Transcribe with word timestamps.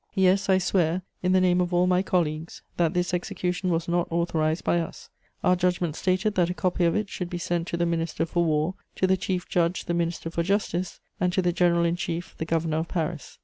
"Yes, 0.15 0.49
I 0.49 0.57
swear, 0.57 1.03
in 1.21 1.31
the 1.31 1.39
name 1.39 1.61
of 1.61 1.71
all 1.75 1.85
my 1.85 2.01
colleagues, 2.01 2.63
that 2.77 2.95
this 2.95 3.13
execution 3.13 3.69
was 3.69 3.87
not 3.87 4.07
authorized 4.11 4.63
by 4.63 4.79
us: 4.79 5.11
our 5.43 5.55
judgment 5.55 5.95
stated 5.95 6.33
that 6.33 6.49
a 6.49 6.55
copy 6.55 6.85
of 6.85 6.95
it 6.95 7.07
should 7.07 7.29
be 7.29 7.37
sent 7.37 7.67
to 7.67 7.77
the 7.77 7.85
Minister 7.85 8.25
for 8.25 8.43
War, 8.43 8.73
to 8.95 9.05
the 9.05 9.15
Chief 9.15 9.47
Judge 9.47 9.85
the 9.85 9.93
Minister 9.93 10.31
for 10.31 10.41
Justice, 10.41 10.99
and 11.19 11.31
to 11.33 11.43
the 11.43 11.53
General 11.53 11.85
in 11.85 11.97
Chief 11.97 12.33
the 12.39 12.45
Governor 12.45 12.77
of 12.77 12.87
Paris. 12.87 13.37